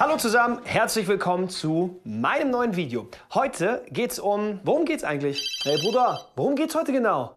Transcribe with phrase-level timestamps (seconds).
[0.00, 3.08] Hallo zusammen, herzlich willkommen zu meinem neuen Video.
[3.34, 5.58] Heute geht's um, worum geht's eigentlich?
[5.64, 7.36] Hey Bruder, worum geht's heute genau?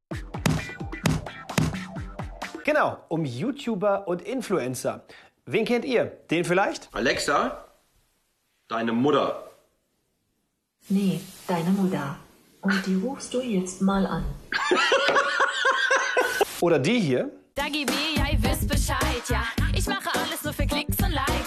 [2.64, 5.04] Genau, um YouTuber und Influencer.
[5.48, 6.06] Wen kennt ihr?
[6.30, 6.88] Den vielleicht?
[6.92, 7.66] Alexa,
[8.68, 9.50] deine Mutter.
[10.88, 12.16] Nee, deine Mutter.
[12.62, 14.24] Und die rufst du jetzt mal an.
[16.60, 17.32] Oder die hier?
[17.56, 19.44] Dagi B, ja, ihr wisst Bescheid, ja.
[19.76, 21.41] Ich mache alles nur für Klicks und Likes,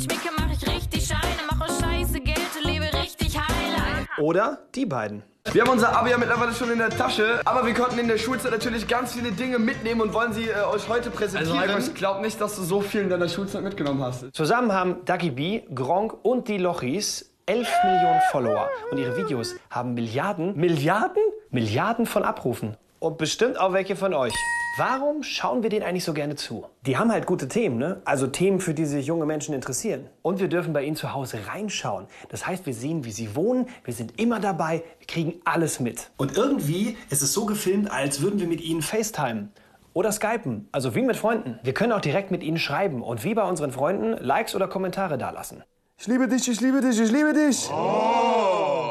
[0.00, 4.08] mit Schminke mache ich richtig Scheine, mache scheiße Geld und lebe richtig Highlight.
[4.18, 5.22] Oder die beiden.
[5.52, 8.18] Wir haben unser Abi ja mittlerweile schon in der Tasche, aber wir konnten in der
[8.18, 11.58] Schulzeit natürlich ganz viele Dinge mitnehmen und wollen sie äh, euch heute präsentieren.
[11.58, 14.26] Also, ich glaube nicht, dass du so viel in deiner Schulzeit mitgenommen hast.
[14.32, 18.68] Zusammen haben Dagi B, Gronk und die Lochis 11 Millionen Follower.
[18.90, 22.76] Und ihre Videos haben Milliarden, Milliarden, Milliarden von Abrufen.
[23.00, 24.34] Und bestimmt auch welche von euch.
[24.76, 26.64] Warum schauen wir denen eigentlich so gerne zu?
[26.86, 28.00] Die haben halt gute Themen, ne?
[28.04, 30.08] Also Themen, für die sich junge Menschen interessieren.
[30.22, 32.06] Und wir dürfen bei ihnen zu Hause reinschauen.
[32.28, 36.10] Das heißt, wir sehen, wie sie wohnen, wir sind immer dabei, wir kriegen alles mit.
[36.18, 39.50] Und irgendwie ist es so gefilmt, als würden wir mit ihnen FaceTimen.
[39.92, 41.58] Oder Skypen, also wie mit Freunden.
[41.64, 45.18] Wir können auch direkt mit ihnen schreiben und wie bei unseren Freunden Likes oder Kommentare
[45.18, 45.64] dalassen.
[45.98, 47.68] Ich liebe dich, ich liebe dich, ich liebe dich.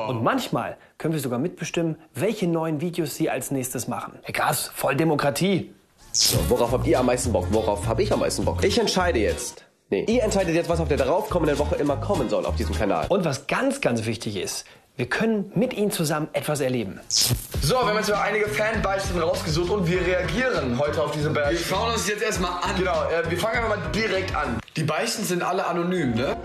[0.09, 4.13] Und manchmal können wir sogar mitbestimmen, welche neuen Videos sie als nächstes machen.
[4.23, 5.71] Hey, krass, voll Demokratie.
[6.11, 7.45] So, worauf habt ihr am meisten Bock?
[7.51, 8.63] Worauf habe ich am meisten Bock?
[8.63, 9.66] Ich entscheide jetzt.
[9.91, 13.05] Nee, ihr entscheidet jetzt, was auf der daraufkommenden Woche immer kommen soll auf diesem Kanal.
[13.09, 16.99] Und was ganz, ganz wichtig ist, wir können mit ihnen zusammen etwas erleben.
[17.07, 21.51] So, wir haben jetzt mal einige Fanbeichten rausgesucht und wir reagieren heute auf diese Beichten.
[21.51, 22.75] Wir schauen uns jetzt erstmal an.
[22.79, 24.59] Genau, äh, wir fangen einfach mal direkt an.
[24.75, 26.35] Die Beichten sind alle anonym, ne?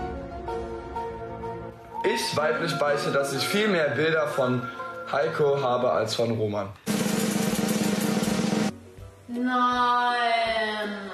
[2.13, 4.61] Ich weiblich beichte, dass ich viel mehr Bilder von
[5.11, 6.69] Heiko habe als von Roman.
[9.27, 11.11] Nein.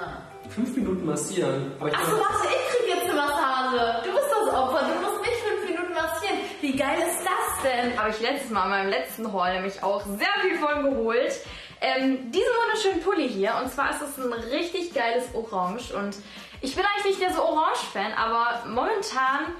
[0.50, 1.72] Fünf Minuten massieren.
[1.80, 4.02] Aber ich Achso, warte, ich krieg jetzt eine Massage.
[4.04, 6.36] Du bist das Opfer, du musst mich fünf Minuten massieren.
[6.60, 7.98] Wie geil ist das denn?
[7.98, 11.32] Habe ich letztes Mal in meinem letzten Haul nämlich auch sehr viel von geholt.
[11.80, 13.54] Ähm, diesen wunderschönen Pulli hier.
[13.62, 15.94] Und zwar ist es ein richtig geiles Orange.
[15.94, 16.16] Und
[16.60, 19.56] ich bin eigentlich nicht der so Orange-Fan, aber momentan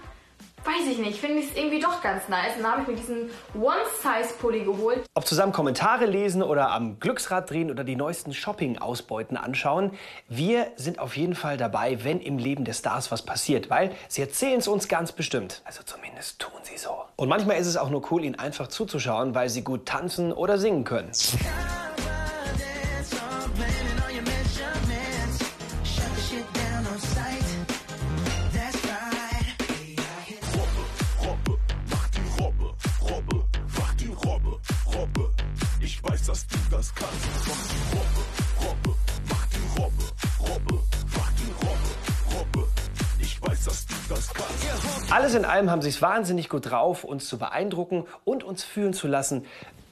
[0.65, 2.56] weiß ich nicht, finde ich es irgendwie doch ganz nice.
[2.56, 5.05] Und dann habe ich mir diesen One-Size-Pulli geholt.
[5.15, 9.93] Ob zusammen Kommentare lesen oder am Glücksrad drehen oder die neuesten Shopping-Ausbeuten anschauen,
[10.28, 14.23] wir sind auf jeden Fall dabei, wenn im Leben der Stars was passiert, weil sie
[14.23, 15.62] erzählen es uns ganz bestimmt.
[15.65, 16.91] Also zumindest tun sie so.
[17.17, 20.59] Und manchmal ist es auch nur cool, ihnen einfach zuzuschauen, weil sie gut tanzen oder
[20.59, 21.11] singen können.
[45.12, 48.95] Alles in allem haben sie es wahnsinnig gut drauf, uns zu beeindrucken und uns fühlen
[48.95, 49.45] zu lassen,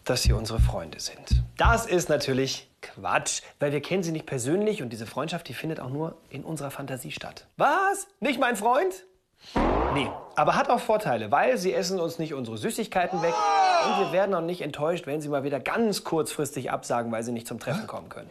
[0.06, 1.42] dass sie unsere Freunde sind.
[1.58, 5.78] Das ist natürlich Quatsch, weil wir kennen sie nicht persönlich und diese Freundschaft, die findet
[5.78, 7.44] auch nur in unserer Fantasie statt.
[7.58, 8.08] Was?
[8.20, 9.04] Nicht mein Freund?
[9.92, 13.34] Nee, aber hat auch Vorteile, weil sie essen uns nicht unsere Süßigkeiten weg
[13.84, 17.32] und wir werden auch nicht enttäuscht, wenn sie mal wieder ganz kurzfristig absagen, weil sie
[17.32, 18.30] nicht zum Treffen kommen können.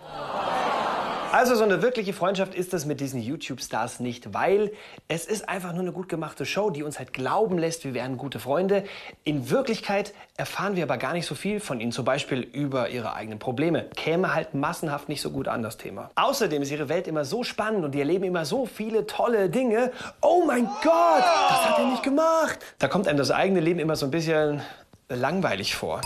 [1.32, 4.72] Also so eine wirkliche Freundschaft ist es mit diesen YouTube-Stars nicht, weil
[5.08, 8.18] es ist einfach nur eine gut gemachte Show, die uns halt glauben lässt, wir wären
[8.18, 8.84] gute Freunde.
[9.26, 13.14] In Wirklichkeit erfahren wir aber gar nicht so viel von ihnen, zum Beispiel über ihre
[13.14, 13.84] eigenen Probleme.
[13.96, 16.10] Käme halt massenhaft nicht so gut an das Thema.
[16.16, 19.92] Außerdem ist ihre Welt immer so spannend und die erleben immer so viele tolle Dinge.
[20.22, 22.58] Oh mein Gott, das hat er nicht gemacht.
[22.80, 24.62] Da kommt einem das eigene Leben immer so ein bisschen
[25.10, 26.02] langweilig vor.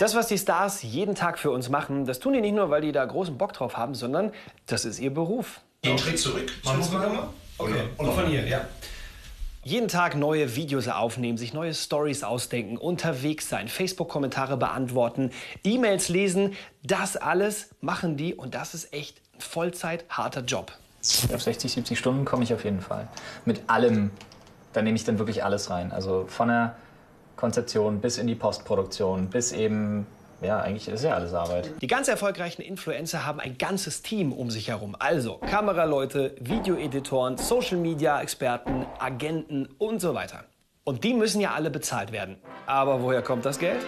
[0.00, 2.80] Das, was die Stars jeden Tag für uns machen, das tun die nicht nur, weil
[2.80, 4.32] die da großen Bock drauf haben, sondern
[4.64, 5.60] das ist ihr Beruf.
[5.84, 6.50] Einen Schritt zurück.
[6.64, 7.28] Machen wir mal?
[7.58, 7.82] Okay.
[7.98, 8.62] Und von hier, ja.
[9.62, 15.32] Jeden Tag neue Videos aufnehmen, sich neue Stories ausdenken, unterwegs sein, Facebook-Kommentare beantworten,
[15.64, 20.72] E-Mails lesen, das alles machen die und das ist echt ein Vollzeit harter Job.
[21.34, 23.06] Auf 60, 70 Stunden komme ich auf jeden Fall.
[23.44, 24.12] Mit allem,
[24.72, 25.92] da nehme ich dann wirklich alles rein.
[25.92, 26.74] Also von der
[27.40, 30.06] Konzeption bis in die Postproduktion, bis eben,
[30.42, 31.70] ja, eigentlich ist ja alles Arbeit.
[31.80, 34.94] Die ganz erfolgreichen Influencer haben ein ganzes Team um sich herum.
[34.98, 40.44] Also Kameraleute, Videoeditoren, Social-Media-Experten, Agenten und so weiter.
[40.84, 42.36] Und die müssen ja alle bezahlt werden.
[42.66, 43.80] Aber woher kommt das Geld?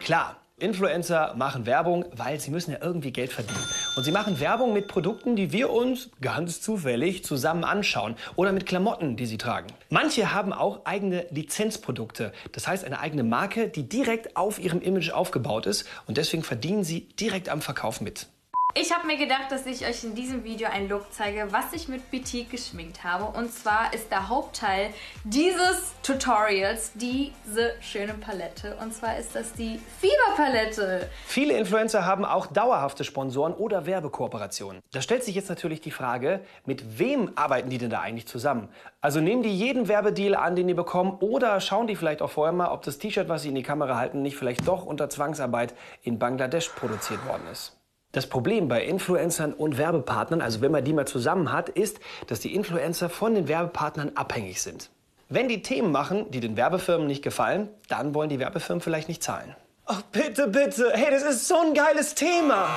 [0.00, 3.58] Klar, Influencer machen Werbung, weil sie müssen ja irgendwie Geld verdienen.
[3.96, 8.64] Und sie machen Werbung mit Produkten, die wir uns ganz zufällig zusammen anschauen oder mit
[8.64, 9.66] Klamotten, die sie tragen.
[9.90, 15.10] Manche haben auch eigene Lizenzprodukte, das heißt eine eigene Marke, die direkt auf ihrem Image
[15.10, 18.28] aufgebaut ist und deswegen verdienen sie direkt am Verkauf mit.
[18.76, 21.86] Ich habe mir gedacht, dass ich euch in diesem Video einen Look zeige, was ich
[21.86, 23.38] mit Boutique geschminkt habe.
[23.38, 24.90] Und zwar ist der Hauptteil
[25.22, 28.76] dieses Tutorials diese schöne Palette.
[28.82, 31.08] Und zwar ist das die Fieberpalette.
[31.24, 34.82] Viele Influencer haben auch dauerhafte Sponsoren oder Werbekooperationen.
[34.90, 38.68] Da stellt sich jetzt natürlich die Frage, mit wem arbeiten die denn da eigentlich zusammen?
[39.00, 42.52] Also nehmen die jeden Werbedeal an, den die bekommen, oder schauen die vielleicht auch vorher
[42.52, 45.74] mal, ob das T-Shirt, was sie in die Kamera halten, nicht vielleicht doch unter Zwangsarbeit
[46.02, 47.78] in Bangladesch produziert worden ist.
[48.14, 52.38] Das Problem bei Influencern und Werbepartnern, also wenn man die mal zusammen hat, ist, dass
[52.38, 54.88] die Influencer von den Werbepartnern abhängig sind.
[55.28, 59.24] Wenn die Themen machen, die den Werbefirmen nicht gefallen, dann wollen die Werbefirmen vielleicht nicht
[59.24, 59.56] zahlen.
[59.86, 60.92] Ach, bitte, bitte.
[60.94, 62.68] Hey, das ist so ein geiles Thema.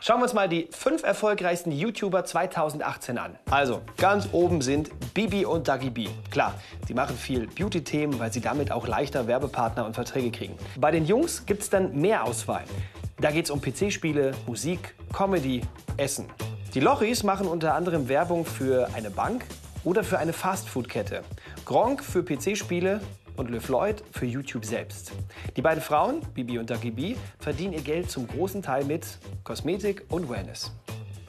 [0.00, 3.38] Schauen wir uns mal die fünf erfolgreichsten YouTuber 2018 an.
[3.50, 6.08] Also, ganz oben sind Bibi und Dagi B.
[6.30, 6.54] Klar,
[6.86, 10.56] sie machen viel Beauty-Themen, weil sie damit auch leichter Werbepartner und Verträge kriegen.
[10.78, 12.64] Bei den Jungs gibt es dann mehr Auswahl.
[13.18, 15.62] Da geht es um PC-Spiele, Musik, Comedy,
[15.96, 16.26] Essen.
[16.74, 19.46] Die Lochis machen unter anderem Werbung für eine Bank
[19.84, 21.22] oder für eine Fastfood-Kette.
[21.64, 23.00] Gronk für PC-Spiele
[23.38, 25.12] und Le Floyd für YouTube selbst.
[25.56, 29.06] Die beiden Frauen, Bibi und Dagi B, verdienen ihr Geld zum großen Teil mit
[29.44, 30.72] Kosmetik und Wellness.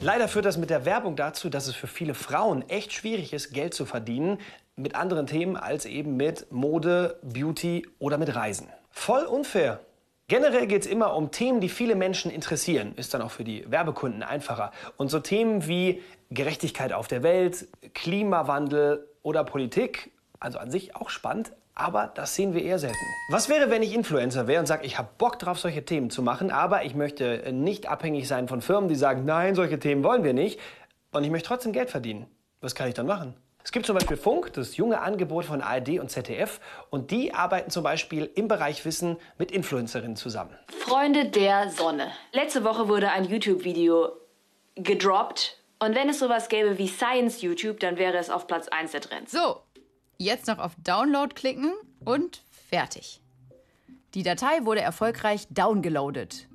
[0.01, 3.54] Leider führt das mit der Werbung dazu, dass es für viele Frauen echt schwierig ist,
[3.54, 4.40] Geld zu verdienen
[4.75, 8.68] mit anderen Themen als eben mit Mode, Beauty oder mit Reisen.
[8.92, 9.80] Voll unfair.
[10.29, 12.94] Generell geht es immer um Themen, die viele Menschen interessieren.
[12.97, 14.71] Ist dann auch für die Werbekunden einfacher.
[14.97, 21.09] Und so Themen wie Gerechtigkeit auf der Welt, Klimawandel oder Politik, also an sich auch
[21.09, 22.97] spannend, aber das sehen wir eher selten.
[23.29, 26.21] Was wäre, wenn ich Influencer wäre und sage, ich habe Bock drauf, solche Themen zu
[26.21, 30.25] machen, aber ich möchte nicht abhängig sein von Firmen, die sagen, nein, solche Themen wollen
[30.25, 30.59] wir nicht
[31.12, 32.27] und ich möchte trotzdem Geld verdienen.
[32.59, 33.33] Was kann ich dann machen?
[33.68, 37.69] Es gibt zum Beispiel Funk, das junge Angebot von ARD und ZDF, und die arbeiten
[37.69, 40.56] zum Beispiel im Bereich Wissen mit Influencerinnen zusammen.
[40.69, 42.10] Freunde der Sonne.
[42.31, 44.14] Letzte Woche wurde ein YouTube-Video
[44.75, 45.62] gedroppt.
[45.80, 49.02] Und wenn es sowas gäbe wie Science YouTube, dann wäre es auf Platz 1 der
[49.02, 49.34] Trends.
[49.34, 49.62] So,
[50.18, 51.74] jetzt noch auf Download klicken
[52.06, 53.19] und fertig.
[54.14, 56.48] Die Datei wurde erfolgreich downgeloadet.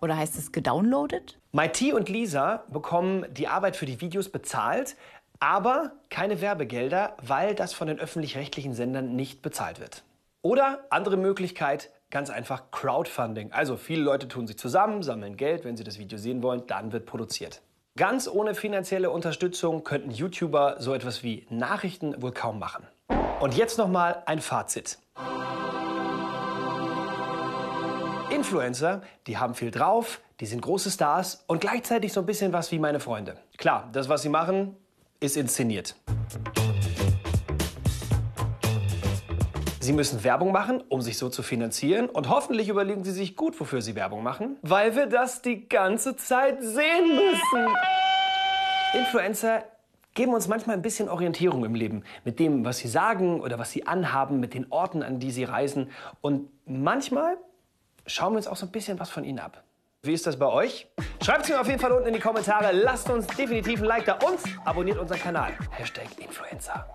[0.00, 1.38] Oder heißt es gedownloadet?
[1.52, 4.96] MIT und Lisa bekommen die Arbeit für die Videos bezahlt,
[5.42, 10.04] aber keine Werbegelder, weil das von den öffentlich-rechtlichen Sendern nicht bezahlt wird.
[10.40, 13.50] Oder andere Möglichkeit, ganz einfach Crowdfunding.
[13.50, 16.92] Also viele Leute tun sich zusammen, sammeln Geld, wenn sie das Video sehen wollen, dann
[16.92, 17.60] wird produziert.
[17.96, 22.86] Ganz ohne finanzielle Unterstützung könnten YouTuber so etwas wie Nachrichten wohl kaum machen.
[23.40, 24.98] Und jetzt nochmal ein Fazit.
[28.30, 32.70] Influencer, die haben viel drauf, die sind große Stars und gleichzeitig so ein bisschen was
[32.70, 33.36] wie meine Freunde.
[33.58, 34.76] Klar, das, was sie machen,
[35.22, 35.94] ist inszeniert.
[39.80, 42.08] Sie müssen Werbung machen, um sich so zu finanzieren.
[42.08, 46.16] Und hoffentlich überlegen Sie sich gut, wofür Sie Werbung machen, weil wir das die ganze
[46.16, 47.74] Zeit sehen müssen.
[48.94, 49.64] Influencer
[50.14, 53.70] geben uns manchmal ein bisschen Orientierung im Leben mit dem, was sie sagen oder was
[53.70, 55.90] sie anhaben, mit den Orten, an die sie reisen.
[56.20, 57.38] Und manchmal
[58.06, 59.64] schauen wir uns auch so ein bisschen was von ihnen ab.
[60.04, 60.88] Wie ist das bei euch?
[61.24, 62.72] Schreibt es mir auf jeden Fall unten in die Kommentare.
[62.72, 65.52] Lasst uns definitiv ein Like da und abonniert unseren Kanal.
[65.70, 66.92] Hashtag Influencer.